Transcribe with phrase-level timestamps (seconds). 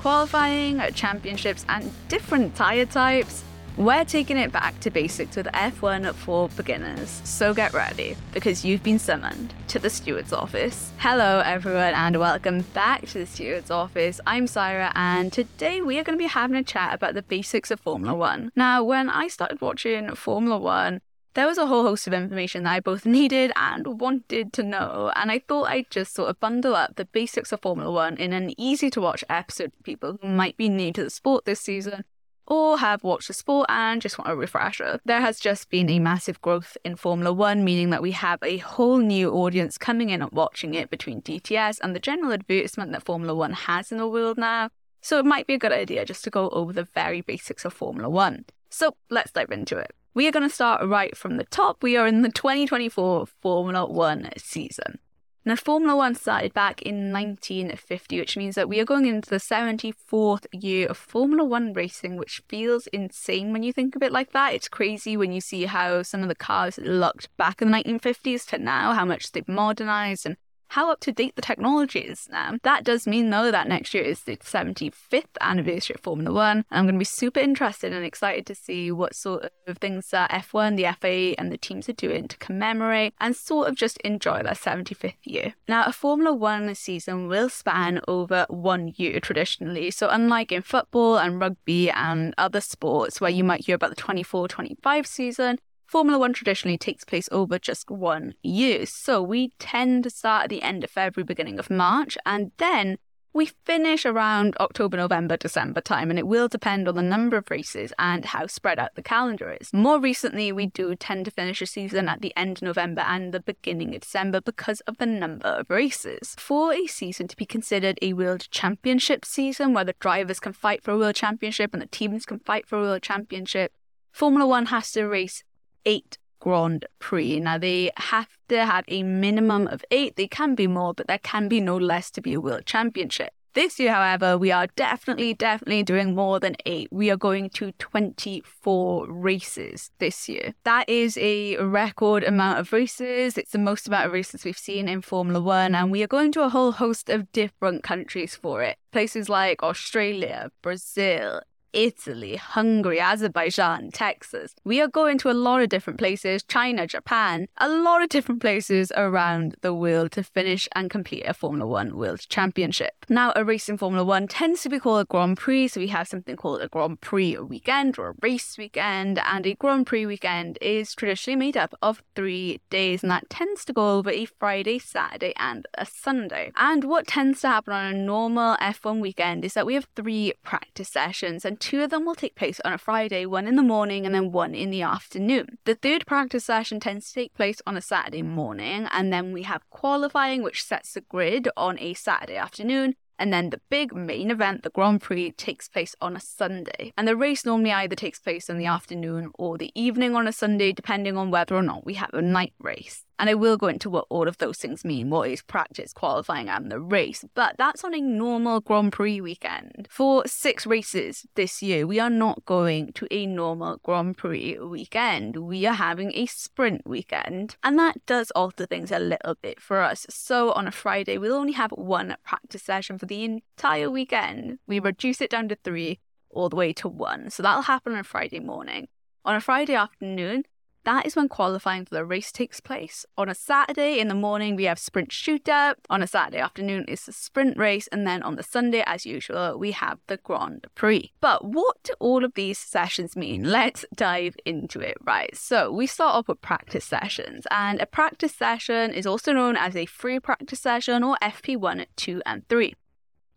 [0.00, 3.44] qualifying, championships, and different tyre types.
[3.76, 7.20] We're taking it back to basics with F1 for beginners.
[7.24, 10.90] So get ready, because you've been summoned to the steward's office.
[10.98, 14.20] Hello, everyone, and welcome back to the steward's office.
[14.26, 17.70] I'm Saira, and today we are going to be having a chat about the basics
[17.70, 18.52] of Formula One.
[18.56, 21.02] Now, when I started watching Formula One,
[21.34, 25.12] there was a whole host of information that I both needed and wanted to know,
[25.14, 28.32] and I thought I'd just sort of bundle up the basics of Formula One in
[28.32, 31.60] an easy to watch episode for people who might be new to the sport this
[31.60, 32.04] season
[32.50, 35.00] or have watched the sport and just want a refresher.
[35.04, 38.58] There has just been a massive growth in Formula One, meaning that we have a
[38.58, 43.04] whole new audience coming in and watching it between DTS and the general advertisement that
[43.04, 44.70] Formula One has in the world now.
[45.00, 47.72] So it might be a good idea just to go over the very basics of
[47.72, 48.44] Formula One.
[48.68, 49.94] So let's dive into it.
[50.12, 51.84] We are going to start right from the top.
[51.84, 54.98] We are in the 2024 Formula One season.
[55.44, 59.36] Now, Formula One started back in 1950, which means that we are going into the
[59.36, 64.32] 74th year of Formula One racing, which feels insane when you think of it like
[64.32, 64.52] that.
[64.52, 68.46] It's crazy when you see how some of the cars looked back in the 1950s
[68.48, 70.36] to now, how much they've modernized and
[70.70, 72.56] how up to date the technology is now.
[72.62, 76.58] That does mean, though, that next year is the 75th anniversary of Formula One.
[76.70, 80.10] And I'm going to be super interested and excited to see what sort of things
[80.10, 83.98] that F1, the FIA, and the teams are doing to commemorate and sort of just
[83.98, 85.54] enjoy their 75th year.
[85.66, 89.90] Now, a Formula One season will span over one year traditionally.
[89.90, 93.96] So, unlike in football and rugby and other sports where you might hear about the
[93.96, 95.58] 24 25 season,
[95.90, 98.86] Formula One traditionally takes place over just one year.
[98.86, 102.96] So we tend to start at the end of February, beginning of March, and then
[103.32, 107.50] we finish around October, November, December time, and it will depend on the number of
[107.50, 109.72] races and how spread out the calendar is.
[109.72, 113.34] More recently, we do tend to finish a season at the end of November and
[113.34, 116.36] the beginning of December because of the number of races.
[116.38, 120.84] For a season to be considered a World Championship season, where the drivers can fight
[120.84, 123.72] for a World Championship and the teams can fight for a World Championship,
[124.12, 125.42] Formula One has to race
[125.84, 127.38] eight Grand Prix.
[127.38, 130.16] Now, they have to have a minimum of eight.
[130.16, 133.32] They can be more, but there can be no less to be a world championship.
[133.52, 136.86] This year, however, we are definitely, definitely doing more than eight.
[136.92, 140.54] We are going to 24 races this year.
[140.62, 143.36] That is a record amount of races.
[143.36, 146.30] It's the most amount of races we've seen in Formula One, and we are going
[146.32, 148.78] to a whole host of different countries for it.
[148.92, 151.40] Places like Australia, Brazil,
[151.72, 154.54] Italy, Hungary, Azerbaijan, Texas.
[154.64, 158.40] We are going to a lot of different places, China, Japan, a lot of different
[158.40, 162.92] places around the world to finish and complete a Formula One World Championship.
[163.08, 165.88] Now, a race in Formula One tends to be called a Grand Prix, so we
[165.88, 170.06] have something called a Grand Prix weekend or a race weekend, and a Grand Prix
[170.06, 174.24] weekend is traditionally made up of three days, and that tends to go over a
[174.24, 176.52] Friday, Saturday, and a Sunday.
[176.56, 180.32] And what tends to happen on a normal F1 weekend is that we have three
[180.42, 183.62] practice sessions, and two of them will take place on a Friday, one in the
[183.62, 185.58] morning and then one in the afternoon.
[185.64, 189.42] The third practice session tends to take place on a Saturday morning, and then we
[189.42, 192.94] have qualifying, which sets the grid on a Saturday afternoon.
[193.18, 196.94] And then the big main event, the Grand Prix, takes place on a Sunday.
[196.96, 200.32] And the race normally either takes place in the afternoon or the evening on a
[200.32, 203.04] Sunday, depending on whether or not we have a night race.
[203.20, 206.48] And I will go into what all of those things mean what is practice, qualifying,
[206.48, 207.22] and the race.
[207.34, 209.88] But that's on a normal Grand Prix weekend.
[209.90, 215.36] For six races this year, we are not going to a normal Grand Prix weekend.
[215.36, 217.56] We are having a sprint weekend.
[217.62, 220.06] And that does alter things a little bit for us.
[220.08, 224.60] So on a Friday, we'll only have one practice session for the entire weekend.
[224.66, 226.00] We reduce it down to three
[226.30, 227.28] all the way to one.
[227.28, 228.88] So that'll happen on a Friday morning.
[229.26, 230.44] On a Friday afternoon,
[230.84, 233.04] that is when qualifying for the race takes place.
[233.18, 235.74] On a Saturday in the morning, we have sprint shootout.
[235.90, 237.86] On a Saturday afternoon, it's the sprint race.
[237.88, 241.12] And then on the Sunday, as usual, we have the Grand Prix.
[241.20, 243.44] But what do all of these sessions mean?
[243.44, 245.36] Let's dive into it, right?
[245.36, 247.46] So we start off with practice sessions.
[247.50, 252.22] And a practice session is also known as a free practice session or FP1, 2,
[252.24, 252.74] and 3.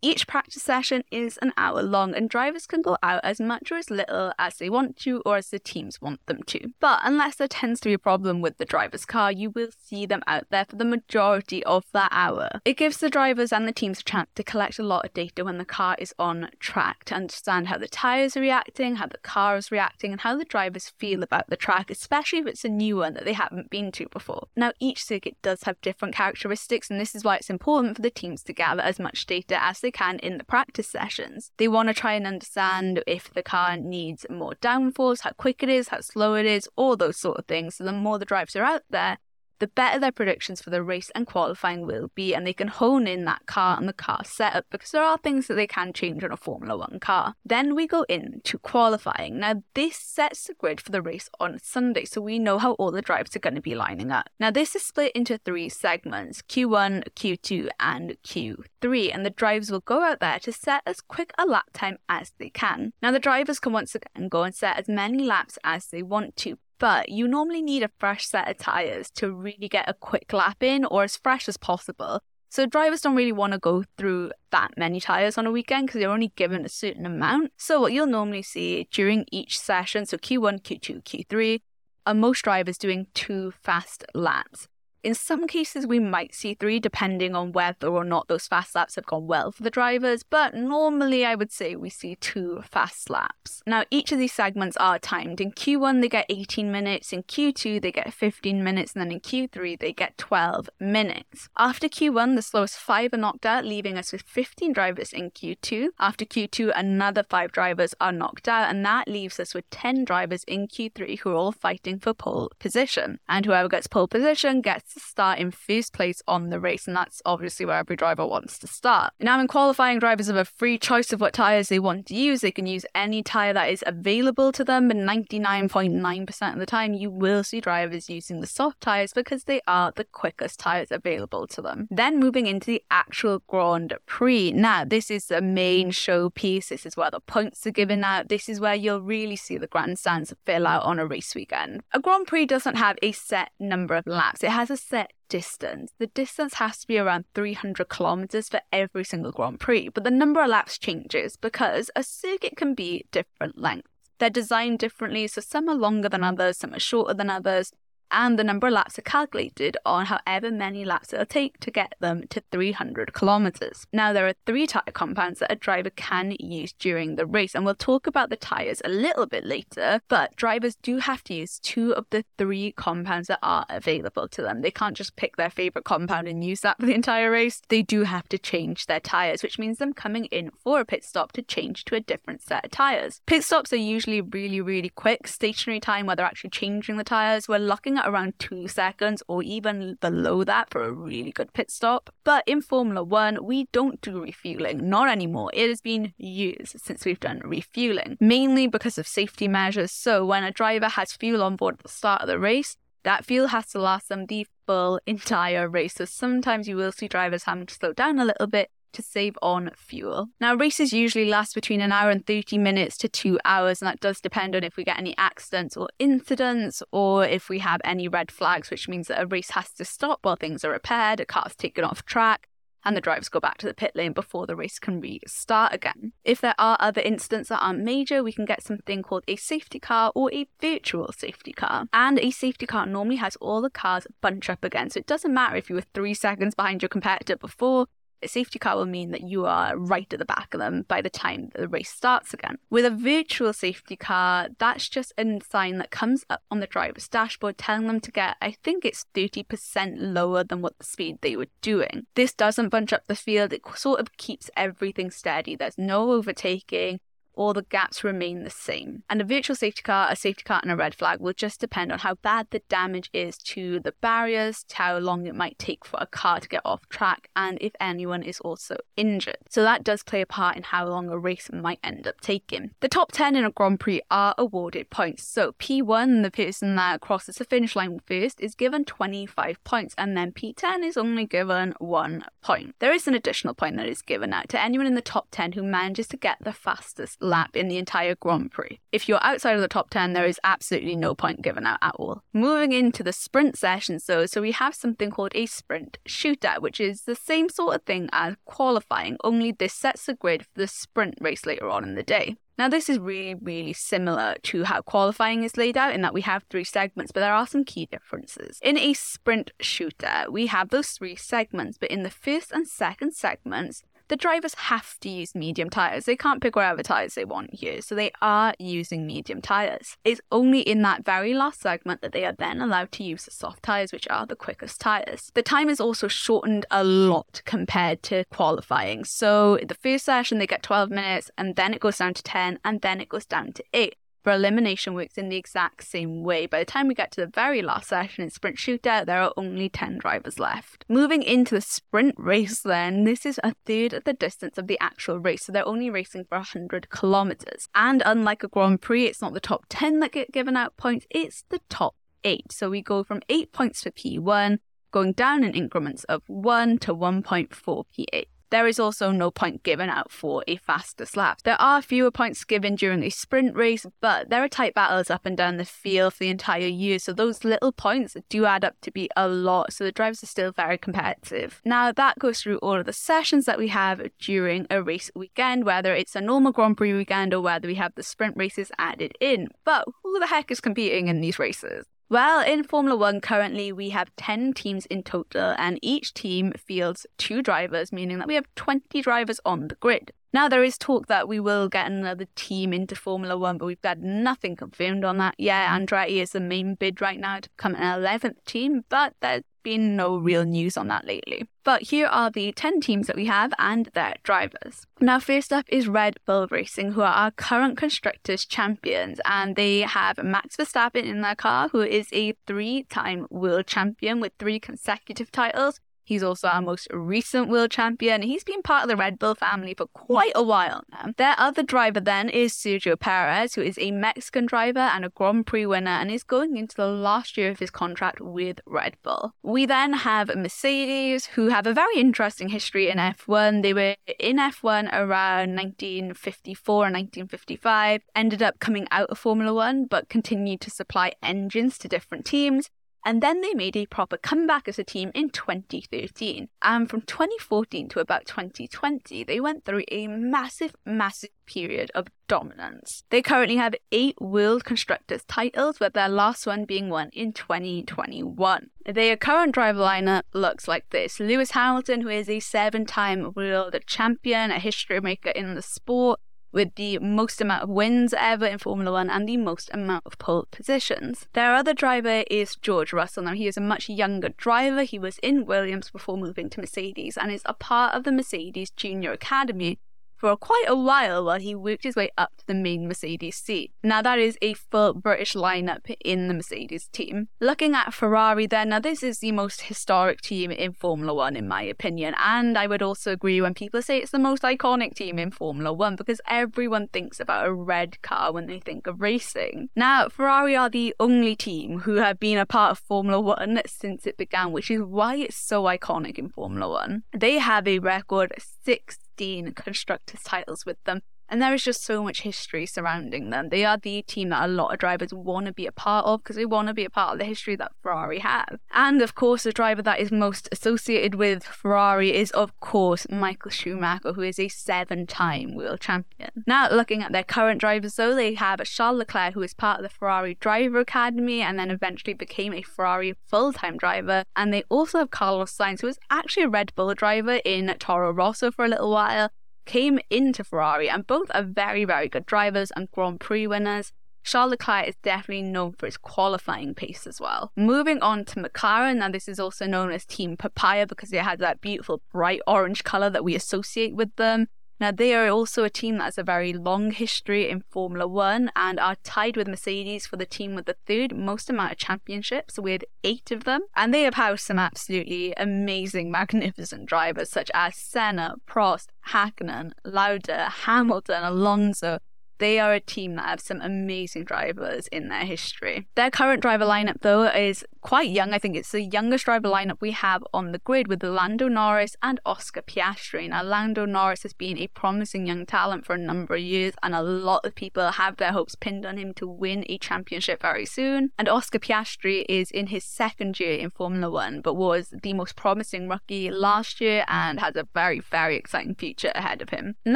[0.05, 3.77] Each practice session is an hour long, and drivers can go out as much or
[3.77, 6.73] as little as they want to or as the teams want them to.
[6.81, 10.05] But unless there tends to be a problem with the driver's car, you will see
[10.05, 12.49] them out there for the majority of that hour.
[12.65, 15.45] It gives the drivers and the teams a chance to collect a lot of data
[15.45, 19.19] when the car is on track to understand how the tyres are reacting, how the
[19.19, 22.69] car is reacting, and how the drivers feel about the track, especially if it's a
[22.69, 24.49] new one that they haven't been to before.
[24.57, 28.09] Now, each circuit does have different characteristics, and this is why it's important for the
[28.09, 31.51] teams to gather as much data as they can in the practice sessions.
[31.57, 35.69] They want to try and understand if the car needs more downforce, how quick it
[35.69, 37.75] is, how slow it is, all those sort of things.
[37.75, 39.17] So the more the drivers are out there,
[39.63, 43.07] the better their predictions for the race and qualifying will be, and they can hone
[43.07, 46.21] in that car and the car setup because there are things that they can change
[46.21, 47.35] on a Formula One car.
[47.45, 49.39] Then we go into qualifying.
[49.39, 52.91] Now, this sets the grid for the race on Sunday, so we know how all
[52.91, 54.29] the drivers are going to be lining up.
[54.37, 59.79] Now, this is split into three segments Q1, Q2, and Q3, and the drivers will
[59.79, 62.91] go out there to set as quick a lap time as they can.
[63.01, 66.35] Now, the drivers can once again go and set as many laps as they want
[66.37, 70.33] to, but you normally need a fresh set of tyres to really get a quick
[70.33, 72.19] lap in or as fresh as possible.
[72.49, 76.01] So drivers don't really want to go through that many tyres on a weekend because
[76.01, 77.53] they're only given a certain amount.
[77.55, 81.61] So what you'll normally see during each session, so Q1, Q2, Q3,
[82.05, 84.67] are most drivers doing two fast laps.
[85.03, 88.95] In some cases, we might see three, depending on whether or not those fast laps
[88.95, 93.09] have gone well for the drivers, but normally I would say we see two fast
[93.09, 93.61] laps.
[93.67, 95.41] Now, each of these segments are timed.
[95.41, 99.19] In Q1, they get 18 minutes, in Q2, they get 15 minutes, and then in
[99.19, 101.49] Q3, they get 12 minutes.
[101.57, 105.89] After Q1, the slowest five are knocked out, leaving us with 15 drivers in Q2.
[105.99, 110.45] After Q2, another five drivers are knocked out, and that leaves us with 10 drivers
[110.45, 113.19] in Q3 who are all fighting for pole position.
[113.27, 116.95] And whoever gets pole position gets to start in first place on the race, and
[116.95, 119.13] that's obviously where every driver wants to start.
[119.19, 122.41] Now, in qualifying, drivers have a free choice of what tyres they want to use.
[122.41, 126.93] They can use any tyre that is available to them, but 99.9% of the time,
[126.93, 131.47] you will see drivers using the soft tyres because they are the quickest tyres available
[131.47, 131.87] to them.
[131.91, 134.51] Then moving into the actual Grand Prix.
[134.51, 136.69] Now, this is the main showpiece.
[136.69, 138.29] This is where the points are given out.
[138.29, 141.81] This is where you'll really see the grandstands fill out on a race weekend.
[141.93, 145.93] A Grand Prix doesn't have a set number of laps, it has a set distance.
[145.97, 150.11] The distance has to be around 300 kilometers for every single Grand Prix, but the
[150.11, 153.89] number of laps changes because a circuit can be different lengths.
[154.19, 157.73] They're designed differently, so some are longer than others, some are shorter than others,
[158.13, 161.95] and the number of laps are calculated on however many laps it'll take to get
[161.99, 163.85] them to 300 kilometers.
[163.91, 167.65] Now, there are three tyre compounds that a driver can use during the race, and
[167.65, 171.59] we'll talk about the tyres a little bit later, but drivers do have to use
[171.59, 174.61] two of the three compounds that are available to them.
[174.61, 177.61] They can't just pick their favourite compound and use that for the entire race.
[177.69, 181.03] They do have to change their tyres, which means them coming in for a pit
[181.03, 183.21] stop to change to a different set of tyres.
[183.25, 185.27] Pit stops are usually really, really quick.
[185.27, 189.43] Stationary time where they're actually changing the tyres, we're looking at around two seconds or
[189.43, 192.09] even below that for a really good pit stop.
[192.23, 195.51] But in Formula One, we don't do refueling, not anymore.
[195.53, 199.91] It has been years since we've done refueling, mainly because of safety measures.
[199.91, 203.25] So when a driver has fuel on board at the start of the race, that
[203.25, 205.95] fuel has to last them the full entire race.
[205.95, 209.37] So sometimes you will see drivers having to slow down a little bit to save
[209.41, 210.29] on fuel.
[210.39, 213.99] Now, races usually last between an hour and 30 minutes to two hours, and that
[213.99, 218.07] does depend on if we get any accidents or incidents or if we have any
[218.07, 221.25] red flags, which means that a race has to stop while things are repaired, a
[221.25, 222.47] car's taken off track,
[222.85, 226.13] and the drivers go back to the pit lane before the race can restart again.
[226.23, 229.79] If there are other incidents that aren't major, we can get something called a safety
[229.79, 231.85] car or a virtual safety car.
[231.93, 235.33] And a safety car normally has all the cars bunch up again, so it doesn't
[235.33, 237.87] matter if you were three seconds behind your competitor before,
[238.23, 241.01] a safety car will mean that you are right at the back of them by
[241.01, 242.57] the time the race starts again.
[242.69, 247.07] With a virtual safety car, that's just a sign that comes up on the driver's
[247.07, 251.35] dashboard telling them to get, I think it's 30% lower than what the speed they
[251.35, 252.07] were doing.
[252.15, 255.55] This doesn't bunch up the field, it sort of keeps everything steady.
[255.55, 256.99] There's no overtaking,
[257.35, 259.03] all the gaps remain the same.
[259.09, 261.91] And a virtual safety car, a safety car, and a red flag will just depend
[261.91, 265.85] on how bad the damage is to the barriers, to how long it might take
[265.85, 269.37] for a car to get off track, and if anyone is also injured.
[269.49, 272.71] So that does play a part in how long a race might end up taking.
[272.79, 275.23] The top 10 in a Grand Prix are awarded points.
[275.23, 280.15] So P1, the person that crosses the finish line first, is given 25 points, and
[280.15, 282.75] then P10 is only given one point.
[282.79, 285.53] There is an additional point that is given out to anyone in the top 10
[285.53, 288.79] who manages to get the fastest lap in the entire Grand Prix.
[288.91, 291.95] If you're outside of the top 10, there is absolutely no point given out at
[291.95, 292.21] all.
[292.33, 296.79] Moving into the sprint sessions, though, so we have something called a sprint shootout, which
[296.79, 300.67] is the same sort of thing as qualifying, only this sets the grid for the
[300.67, 302.35] sprint race later on in the day.
[302.57, 306.21] Now, this is really, really similar to how qualifying is laid out in that we
[306.21, 308.59] have three segments, but there are some key differences.
[308.61, 313.15] In a sprint shootout, we have those three segments, but in the first and second
[313.15, 316.05] segments, the drivers have to use medium tyres.
[316.05, 319.97] They can't pick whatever tyres they want here, so they are using medium tyres.
[320.05, 323.31] It's only in that very last segment that they are then allowed to use the
[323.31, 325.31] soft tyres, which are the quickest tyres.
[325.33, 329.03] The time is also shortened a lot compared to qualifying.
[329.03, 332.59] So the first session they get 12 minutes, and then it goes down to 10,
[332.63, 333.95] and then it goes down to 8.
[334.23, 336.45] But elimination works in the exact same way.
[336.45, 339.33] By the time we get to the very last session in Sprint Shootout, there are
[339.37, 340.85] only 10 drivers left.
[340.87, 344.79] Moving into the sprint race, then, this is a third of the distance of the
[344.79, 347.67] actual race, so they're only racing for 100 kilometers.
[347.75, 351.05] And unlike a Grand Prix, it's not the top 10 that get given out points,
[351.09, 352.51] it's the top 8.
[352.51, 354.59] So we go from 8 points for P1,
[354.91, 357.49] going down in increments of 1 to 1.4
[357.97, 358.25] P8.
[358.53, 361.41] There is also no point given out for a faster lap.
[361.43, 365.25] There are fewer points given during a sprint race, but there are tight battles up
[365.25, 368.75] and down the field for the entire year, so those little points do add up
[368.81, 371.61] to be a lot, so the drivers are still very competitive.
[371.65, 375.63] Now, that goes through all of the sessions that we have during a race weekend,
[375.65, 379.13] whether it's a normal Grand Prix weekend or whether we have the sprint races added
[379.19, 379.47] in.
[379.65, 381.87] But who the heck is competing in these races?
[382.13, 387.07] Well, in Formula One, currently we have 10 teams in total, and each team fields
[387.17, 390.13] two drivers, meaning that we have 20 drivers on the grid.
[390.33, 393.81] Now, there is talk that we will get another team into Formula One, but we've
[393.81, 395.69] got nothing confirmed on that yet.
[395.69, 395.85] Mm.
[395.85, 399.95] Andretti is the main bid right now to become an 11th team, but there's been
[399.95, 401.47] no real news on that lately.
[401.63, 404.85] But here are the 10 teams that we have and their drivers.
[404.99, 409.81] Now, first up is Red Bull Racing, who are our current Constructors champions, and they
[409.81, 414.59] have Max Verstappen in their car, who is a three time world champion with three
[414.59, 415.79] consecutive titles.
[416.03, 418.21] He's also our most recent world champion.
[418.21, 421.13] He's been part of the Red Bull family for quite a while now.
[421.17, 425.45] Their other driver then is Sergio Perez, who is a Mexican driver and a Grand
[425.45, 429.33] Prix winner and is going into the last year of his contract with Red Bull.
[429.43, 433.61] We then have Mercedes, who have a very interesting history in F1.
[433.61, 439.85] They were in F1 around 1954 and 1955, ended up coming out of Formula One,
[439.85, 442.69] but continued to supply engines to different teams.
[443.05, 446.47] And then they made a proper comeback as a team in 2013.
[446.61, 453.03] And from 2014 to about 2020, they went through a massive, massive period of dominance.
[453.09, 458.69] They currently have eight World Constructors titles, with their last one being won in 2021.
[458.85, 463.75] Their current driver lineup looks like this Lewis Hamilton, who is a seven time world
[463.85, 466.19] champion, a history maker in the sport
[466.53, 470.17] with the most amount of wins ever in Formula One and the most amount of
[470.19, 471.27] pole positions.
[471.33, 473.23] Their other driver is George Russell.
[473.23, 474.83] Now, he is a much younger driver.
[474.83, 478.69] He was in Williams before moving to Mercedes and is a part of the Mercedes
[478.69, 479.79] Junior Academy,
[480.23, 483.73] for quite a while while he worked his way up to the main Mercedes seat.
[483.83, 487.27] Now, that is a full British lineup in the Mercedes team.
[487.41, 491.45] Looking at Ferrari, then, now this is the most historic team in Formula One, in
[491.45, 495.19] my opinion, and I would also agree when people say it's the most iconic team
[495.19, 499.67] in Formula One because everyone thinks about a red car when they think of racing.
[499.75, 504.07] Now, Ferrari are the only team who have been a part of Formula One since
[504.07, 507.03] it began, which is why it's so iconic in Formula One.
[507.11, 511.01] They have a record six 15 constructors titles with them
[511.33, 513.49] and there is just so much history surrounding them.
[513.49, 516.21] They are the team that a lot of drivers want to be a part of
[516.21, 518.59] because they want to be a part of the history that Ferrari have.
[518.71, 523.49] And of course, the driver that is most associated with Ferrari is, of course, Michael
[523.49, 526.29] Schumacher, who is a seven time world champion.
[526.45, 529.83] Now, looking at their current drivers, though, they have Charles Leclerc, who is part of
[529.83, 534.23] the Ferrari Driver Academy and then eventually became a Ferrari full time driver.
[534.35, 538.11] And they also have Carlos Sainz, who was actually a Red Bull driver in Toro
[538.11, 539.31] Rosso for a little while
[539.65, 543.91] came into Ferrari, and both are very, very good drivers and Grand Prix winners.
[544.23, 547.51] Charles Leclerc is definitely known for his qualifying pace as well.
[547.57, 551.39] Moving on to McLaren, now this is also known as Team Papaya because it has
[551.39, 554.47] that beautiful bright orange colour that we associate with them.
[554.83, 558.51] Now, they are also a team that has a very long history in Formula One
[558.53, 562.59] and are tied with Mercedes for the team with the third most amount of championships,
[562.59, 563.61] with eight of them.
[563.77, 570.49] And they have housed some absolutely amazing, magnificent drivers such as Senna, Prost, Hakkinen, Lauda,
[570.49, 571.99] Hamilton, Alonso,
[572.39, 575.87] they are a team that have some amazing drivers in their history.
[575.95, 578.33] Their current driver lineup, though, is quite young.
[578.33, 579.53] I think it's the youngest driver mm.
[579.53, 583.29] lineup we have on the grid with Lando Norris and Oscar Piastri.
[583.29, 586.95] Now, Lando Norris has been a promising young talent for a number of years, and
[586.95, 590.65] a lot of people have their hopes pinned on him to win a championship very
[590.65, 591.11] soon.
[591.19, 595.35] And Oscar Piastri is in his second year in Formula One, but was the most
[595.35, 599.75] promising rookie last year and has a very, very exciting future ahead of him.
[599.85, 599.95] And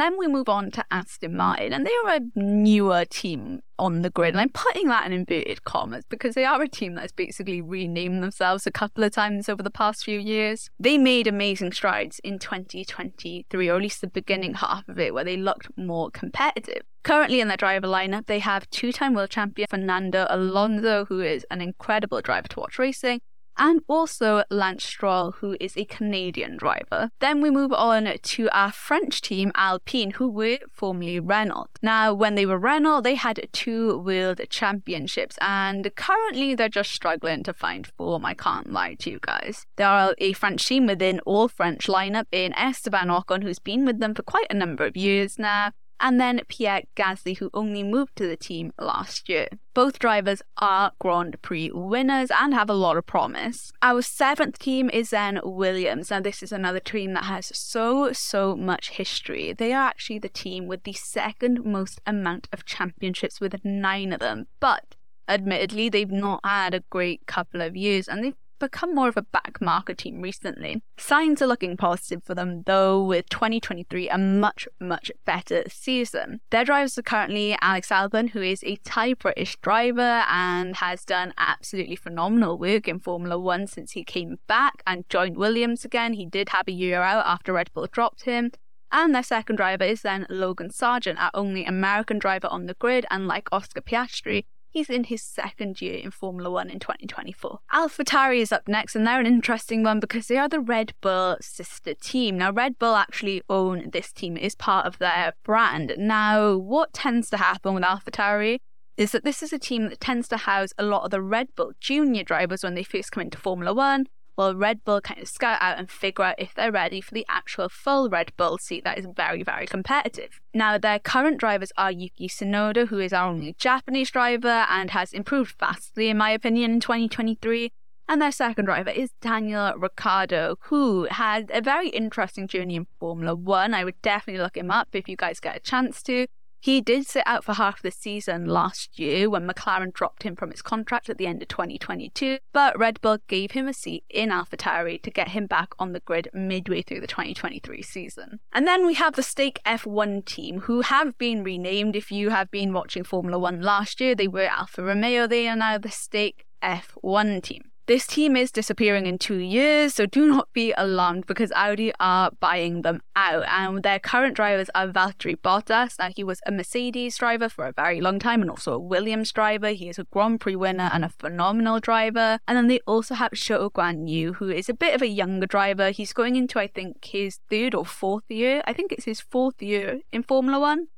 [0.00, 4.10] then we move on to Aston Martin, and they are a newer team on the
[4.10, 4.34] grid.
[4.34, 8.22] And I'm putting that in inverted commas because they are a team that's basically renamed
[8.22, 10.70] themselves a couple of times over the past few years.
[10.78, 15.24] They made amazing strides in 2023, or at least the beginning half of it, where
[15.24, 16.82] they looked more competitive.
[17.02, 21.46] Currently in their driver lineup, they have two time world champion Fernando Alonso, who is
[21.50, 23.20] an incredible driver to watch racing,
[23.58, 27.10] and also Lance Stroll, who is a Canadian driver.
[27.18, 31.70] Then we move on to our French team, Alpine, who were formerly Renault.
[31.82, 37.42] Now, when they were Renault, they had two world championships, and currently they're just struggling
[37.44, 38.24] to find form.
[38.24, 39.66] I can't lie to you guys.
[39.76, 43.98] They are a French team within all French lineup in Esteban Ocon, who's been with
[43.98, 48.16] them for quite a number of years now and then Pierre Gasly, who only moved
[48.16, 49.48] to the team last year.
[49.74, 53.72] Both drivers are Grand Prix winners and have a lot of promise.
[53.82, 56.10] Our seventh team is then Williams.
[56.10, 59.52] Now, this is another team that has so, so much history.
[59.52, 64.20] They are actually the team with the second most amount of championships, with nine of
[64.20, 64.46] them.
[64.60, 64.96] But
[65.28, 69.22] admittedly, they've not had a great couple of years and they've become more of a
[69.22, 70.82] back marker team recently.
[70.96, 76.40] Signs are looking positive for them, though, with 2023 a much, much better season.
[76.50, 81.34] Their drivers are currently Alex Albon, who is a Thai British driver and has done
[81.38, 86.14] absolutely phenomenal work in Formula One since he came back and joined Williams again.
[86.14, 88.52] He did have a year out after Red Bull dropped him.
[88.90, 93.04] And their second driver is then Logan Sargeant, our only American driver on the grid,
[93.10, 97.60] and like Oscar Piastri, He's in his second year in Formula One in 2024.
[97.72, 101.36] AlphaTauri is up next, and they're an interesting one because they are the Red Bull
[101.40, 102.38] sister team.
[102.38, 105.94] Now, Red Bull actually own this team, it is part of their brand.
[105.96, 108.58] Now, what tends to happen with AlphaTauri
[108.98, 111.48] is that this is a team that tends to house a lot of the Red
[111.56, 114.06] Bull junior drivers when they first come into Formula One
[114.38, 117.26] while Red Bull kind of scout out and figure out if they're ready for the
[117.28, 120.40] actual full Red Bull seat that is very, very competitive.
[120.54, 125.12] Now, their current drivers are Yuki Tsunoda, who is our only Japanese driver and has
[125.12, 127.72] improved vastly, in my opinion, in 2023.
[128.06, 133.34] And their second driver is Daniel Ricciardo, who had a very interesting journey in Formula
[133.34, 133.74] One.
[133.74, 136.28] I would definitely look him up if you guys get a chance to.
[136.60, 140.50] He did sit out for half the season last year when McLaren dropped him from
[140.50, 144.30] his contract at the end of 2022, but Red Bull gave him a seat in
[144.30, 148.40] AlphaTauri to get him back on the grid midway through the 2023 season.
[148.52, 151.94] And then we have the Stake F1 team, who have been renamed.
[151.94, 155.56] If you have been watching Formula One last year, they were Alfa Romeo, they are
[155.56, 157.67] now the Stake F1 team.
[157.88, 162.30] This team is disappearing in two years, so do not be alarmed because Audi are
[162.38, 163.46] buying them out.
[163.48, 165.98] And their current drivers are Valtteri Bottas.
[165.98, 169.32] Now, he was a Mercedes driver for a very long time and also a Williams
[169.32, 169.70] driver.
[169.70, 172.38] He is a Grand Prix winner and a phenomenal driver.
[172.46, 175.88] And then they also have Zhou Guanyu, who is a bit of a younger driver.
[175.90, 178.60] He's going into, I think, his third or fourth year.
[178.66, 180.88] I think it's his fourth year in Formula One.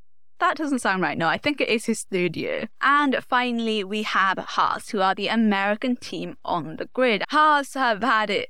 [0.40, 1.18] That doesn't sound right.
[1.18, 2.70] No, I think it is his third year.
[2.80, 7.24] And finally, we have Haas, who are the American team on the grid.
[7.28, 8.48] Haas have had it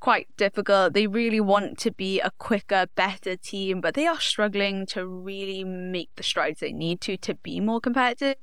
[0.00, 0.92] quite difficult.
[0.92, 5.64] They really want to be a quicker, better team, but they are struggling to really
[5.64, 8.36] make the strides they need to to be more competitive.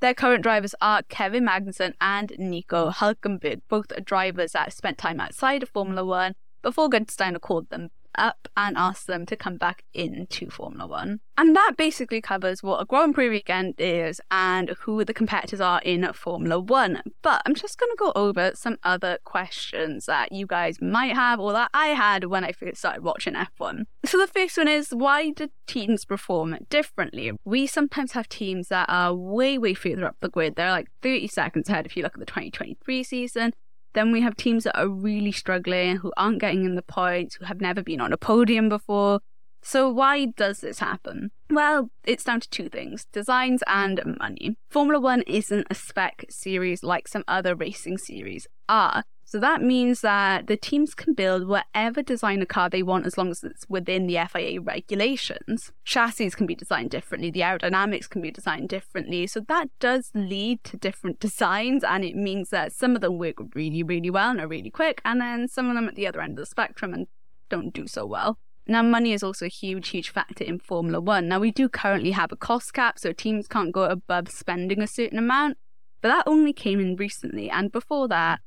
[0.00, 5.62] Their current drivers are Kevin Magnussen and Nico Hulkenberg, both drivers that spent time outside
[5.62, 10.50] of Formula One before Gunther called them up and ask them to come back into
[10.50, 11.20] Formula One.
[11.36, 15.80] And that basically covers what a Grand Prix weekend is and who the competitors are
[15.82, 17.02] in Formula One.
[17.22, 21.40] But I'm just going to go over some other questions that you guys might have
[21.40, 23.84] or that I had when I first started watching F1.
[24.04, 27.32] So the first one is why do teams perform differently?
[27.44, 30.56] We sometimes have teams that are way, way further up the grid.
[30.56, 33.52] They're like 30 seconds ahead if you look at the 2023 season.
[33.92, 37.44] Then we have teams that are really struggling, who aren't getting in the points, who
[37.44, 39.20] have never been on a podium before.
[39.62, 41.32] So, why does this happen?
[41.50, 44.56] Well, it's down to two things designs and money.
[44.70, 49.04] Formula One isn't a spec series like some other racing series are.
[49.30, 53.16] So that means that the teams can build whatever design of car they want as
[53.16, 55.70] long as it's within the FIA regulations.
[55.84, 59.28] Chassis can be designed differently, the aerodynamics can be designed differently.
[59.28, 63.36] So that does lead to different designs, and it means that some of them work
[63.54, 66.20] really, really well and are really quick, and then some of them at the other
[66.20, 67.06] end of the spectrum and
[67.48, 68.36] don't do so well.
[68.66, 71.28] Now, money is also a huge, huge factor in Formula One.
[71.28, 74.88] Now, we do currently have a cost cap, so teams can't go above spending a
[74.88, 75.56] certain amount,
[76.00, 77.48] but that only came in recently.
[77.48, 78.40] And before that,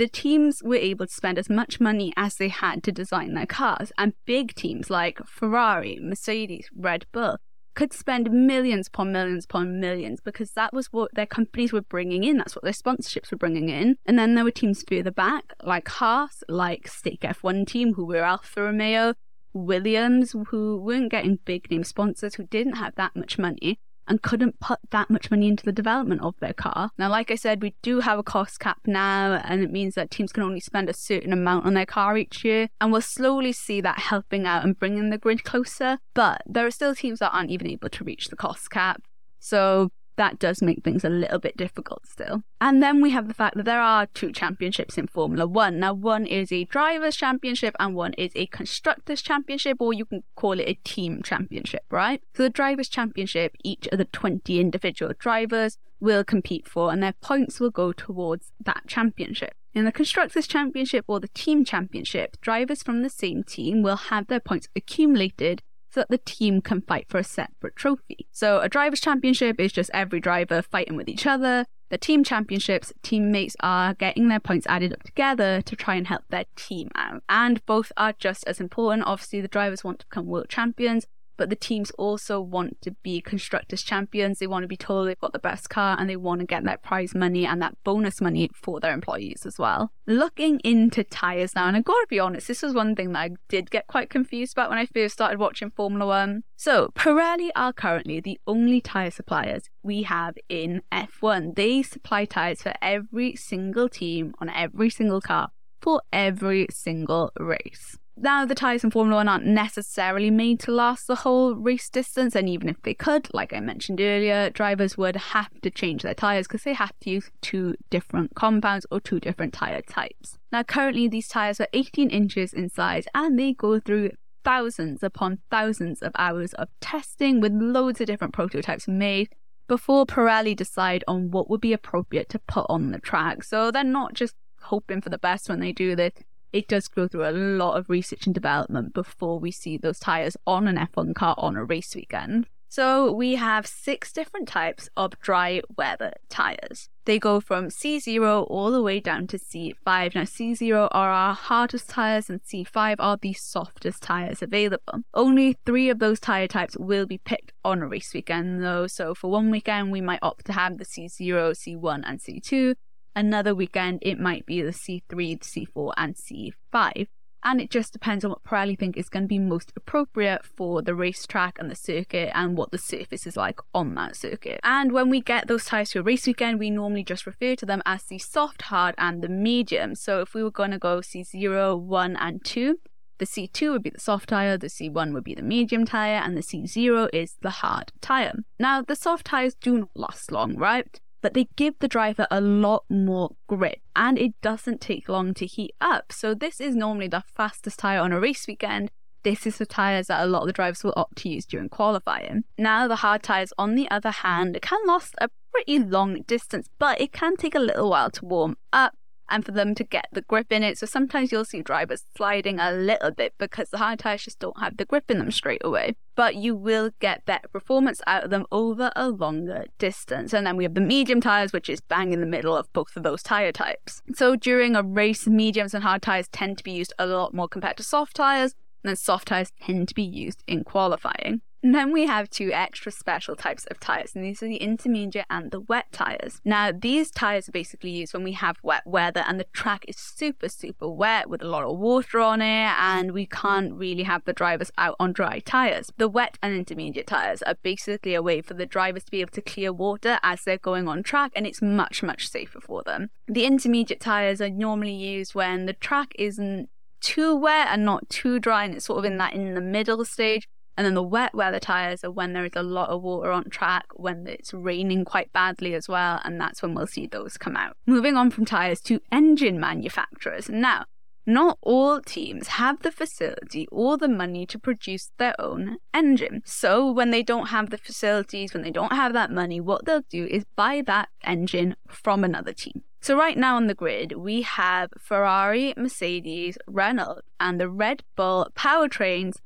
[0.00, 3.44] the teams were able to spend as much money as they had to design their
[3.44, 7.36] cars, and big teams like Ferrari, Mercedes, Red Bull
[7.74, 12.24] could spend millions upon millions upon millions because that was what their companies were bringing
[12.24, 12.38] in.
[12.38, 13.96] That's what their sponsorships were bringing in.
[14.06, 18.22] And then there were teams further back, like Haas, like Stake F1 team, who were
[18.22, 19.12] Alfa Romeo,
[19.52, 23.78] Williams, who weren't getting big name sponsors, who didn't have that much money
[24.10, 26.90] and couldn't put that much money into the development of their car.
[26.98, 30.10] Now, like I said, we do have a cost cap now, and it means that
[30.10, 33.52] teams can only spend a certain amount on their car each year, and we'll slowly
[33.52, 35.98] see that helping out and bringing the grid closer.
[36.12, 39.00] But there are still teams that aren't even able to reach the cost cap.
[39.38, 39.90] So
[40.20, 42.42] that does make things a little bit difficult still.
[42.60, 45.80] And then we have the fact that there are two championships in Formula One.
[45.80, 50.22] Now, one is a driver's championship and one is a constructors championship, or you can
[50.36, 52.22] call it a team championship, right?
[52.34, 57.14] So, the driver's championship, each of the 20 individual drivers will compete for, and their
[57.22, 59.54] points will go towards that championship.
[59.72, 64.26] In the Constructors' Championship or the Team Championship, drivers from the same team will have
[64.26, 68.26] their points accumulated so that the team can fight for a separate trophy.
[68.30, 71.66] So a drivers' championship is just every driver fighting with each other.
[71.90, 76.22] The team championships, teammates are getting their points added up together to try and help
[76.30, 77.24] their team out.
[77.28, 79.08] And both are just as important.
[79.08, 81.06] Obviously, the drivers want to become world champions,
[81.40, 84.38] but the teams also want to be constructors champions.
[84.38, 86.64] They want to be told they've got the best car and they want to get
[86.64, 89.90] that prize money and that bonus money for their employees as well.
[90.06, 93.20] Looking into tyres now, and I've got to be honest, this was one thing that
[93.20, 96.42] I did get quite confused about when I first started watching Formula One.
[96.56, 101.56] So, Pirelli are currently the only tyre suppliers we have in F1.
[101.56, 107.96] They supply tyres for every single team on every single car for every single race.
[108.22, 112.36] Now, the tyres in Formula One aren't necessarily made to last the whole race distance,
[112.36, 116.12] and even if they could, like I mentioned earlier, drivers would have to change their
[116.12, 120.36] tyres because they have to use two different compounds or two different tyre types.
[120.52, 124.10] Now, currently, these tyres are 18 inches in size and they go through
[124.44, 129.30] thousands upon thousands of hours of testing with loads of different prototypes made
[129.66, 133.44] before Pirelli decide on what would be appropriate to put on the track.
[133.44, 136.12] So they're not just hoping for the best when they do this
[136.52, 140.36] it does go through a lot of research and development before we see those tyres
[140.46, 142.46] on an F1 car on a race weekend.
[142.72, 146.88] So we have six different types of dry weather tyres.
[147.04, 150.14] They go from C0 all the way down to C5.
[150.14, 155.00] Now, C0 are our hardest tyres, and C5 are the softest tyres available.
[155.12, 158.86] Only three of those tyre types will be picked on a race weekend, though.
[158.86, 162.76] So, for one weekend, we might opt to have the C0, C1, and C2.
[163.14, 167.08] Another weekend, it might be the C3, the C4, and C5.
[167.42, 170.82] And it just depends on what Pirelli think is going to be most appropriate for
[170.82, 174.60] the racetrack and the circuit and what the surface is like on that circuit.
[174.62, 177.64] And when we get those tyres to a race weekend, we normally just refer to
[177.64, 179.94] them as the soft, hard, and the medium.
[179.94, 182.78] So if we were going to go C0, 1, and 2,
[183.16, 186.36] the C2 would be the soft tyre, the C1 would be the medium tyre, and
[186.36, 188.34] the C0 is the hard tyre.
[188.58, 191.00] Now, the soft tyres do not last long, right?
[191.20, 195.46] But they give the driver a lot more grip and it doesn't take long to
[195.46, 196.12] heat up.
[196.12, 198.90] So, this is normally the fastest tyre on a race weekend.
[199.22, 201.68] This is the tyres that a lot of the drivers will opt to use during
[201.68, 202.44] qualifying.
[202.56, 207.00] Now, the hard tyres, on the other hand, can last a pretty long distance, but
[207.00, 208.94] it can take a little while to warm up
[209.30, 210.78] and for them to get the grip in it.
[210.78, 214.60] So sometimes you'll see drivers sliding a little bit because the hard tires just don't
[214.60, 215.96] have the grip in them straight away.
[216.16, 220.32] But you will get better performance out of them over a longer distance.
[220.32, 222.96] And then we have the medium tires, which is bang in the middle of both
[222.96, 224.02] of those tire types.
[224.14, 227.48] So during a race, mediums and hard tires tend to be used a lot more
[227.48, 231.42] compared to soft tires, and then soft tires tend to be used in qualifying.
[231.62, 235.26] And then we have two extra special types of tyres, and these are the intermediate
[235.28, 236.40] and the wet tyres.
[236.42, 239.98] Now, these tyres are basically used when we have wet weather and the track is
[239.98, 244.24] super, super wet with a lot of water on it, and we can't really have
[244.24, 245.92] the drivers out on dry tyres.
[245.98, 249.32] The wet and intermediate tyres are basically a way for the drivers to be able
[249.32, 253.10] to clear water as they're going on track, and it's much, much safer for them.
[253.26, 256.70] The intermediate tyres are normally used when the track isn't
[257.00, 260.04] too wet and not too dry, and it's sort of in that in the middle
[260.06, 260.48] stage
[260.80, 263.50] and then the wet weather tyres are when there is a lot of water on
[263.50, 267.54] track, when it's raining quite badly as well, and that's when we'll see those come
[267.54, 267.76] out.
[267.84, 270.48] Moving on from tyres to engine manufacturers.
[270.48, 270.86] Now,
[271.26, 276.40] not all teams have the facility or the money to produce their own engine.
[276.46, 280.06] So, when they don't have the facilities, when they don't have that money, what they'll
[280.08, 282.84] do is buy that engine from another team.
[283.02, 288.48] So, right now on the grid, we have Ferrari, Mercedes, Renault, and the Red Bull
[288.54, 289.36] powertrains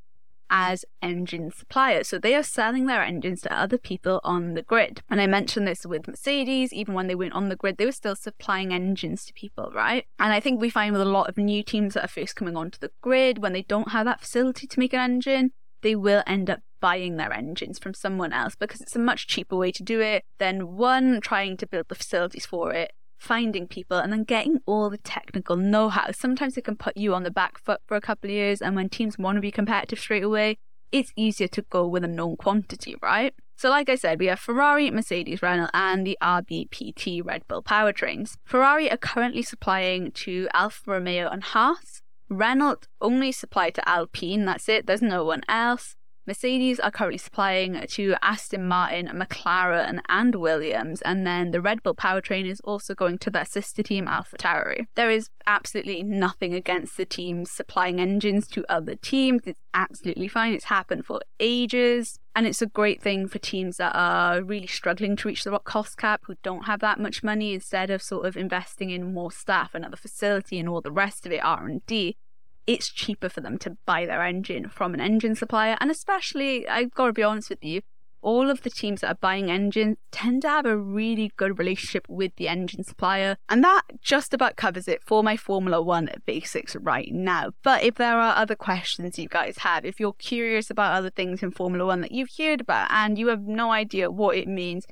[0.56, 2.08] as engine suppliers.
[2.08, 5.02] So they are selling their engines to other people on the grid.
[5.10, 7.90] And I mentioned this with Mercedes, even when they weren't on the grid, they were
[7.92, 10.06] still supplying engines to people, right?
[10.20, 12.56] And I think we find with a lot of new teams that are first coming
[12.56, 15.50] onto the grid, when they don't have that facility to make an engine,
[15.82, 19.56] they will end up buying their engines from someone else because it's a much cheaper
[19.56, 23.98] way to do it than one trying to build the facilities for it finding people
[23.98, 26.10] and then getting all the technical know how.
[26.12, 28.76] Sometimes it can put you on the back foot for a couple of years, and
[28.76, 30.58] when teams want to be competitive straight away,
[30.92, 33.34] it's easier to go with a known quantity, right?
[33.56, 38.36] So, like I said, we have Ferrari, Mercedes, Renault, and the RBPT Red Bull powertrains.
[38.44, 42.02] Ferrari are currently supplying to Alfa Romeo and Haas.
[42.28, 45.96] Renault only supply to Alpine, that's it, there's no one else.
[46.26, 51.94] Mercedes are currently supplying to Aston Martin, McLaren, and Williams, and then the Red Bull
[51.94, 54.86] powertrain is also going to their sister team AlphaTauri.
[54.94, 59.42] There is absolutely nothing against the teams supplying engines to other teams.
[59.44, 60.54] It's absolutely fine.
[60.54, 62.18] It's happened for ages.
[62.36, 65.96] And it's a great thing for teams that are really struggling to reach the cost
[65.96, 69.74] cap, who don't have that much money, instead of sort of investing in more staff,
[69.74, 72.16] another facility, and all the rest of it, R and D
[72.66, 75.76] it's cheaper for them to buy their engine from an engine supplier.
[75.80, 77.82] And especially, I've got to be honest with you,
[78.24, 82.06] all of the teams that are buying engines tend to have a really good relationship
[82.08, 83.36] with the engine supplier.
[83.50, 87.52] And that just about covers it for my Formula One basics right now.
[87.62, 91.42] But if there are other questions you guys have, if you're curious about other things
[91.42, 94.86] in Formula One that you've heard about and you have no idea what it means,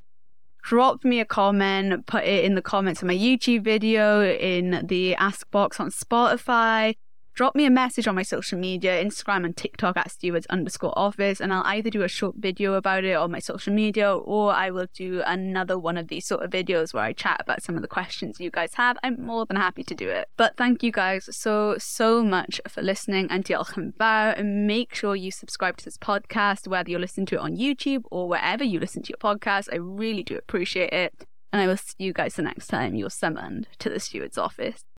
[0.63, 5.15] drop me a comment, put it in the comments of my YouTube video, in the
[5.15, 6.97] ask box on Spotify
[7.35, 11.41] drop me a message on my social media, Instagram and TikTok at stewards underscore office,
[11.41, 14.71] and I'll either do a short video about it on my social media or I
[14.71, 17.83] will do another one of these sort of videos where I chat about some of
[17.83, 18.97] the questions you guys have.
[19.03, 20.29] I'm more than happy to do it.
[20.37, 25.31] But thank you guys so, so much for listening and diolch and make sure you
[25.31, 29.03] subscribe to this podcast, whether you're listening to it on YouTube or wherever you listen
[29.03, 29.69] to your podcast.
[29.73, 31.27] I really do appreciate it.
[31.53, 34.85] And I will see you guys the next time you're summoned to the steward's office.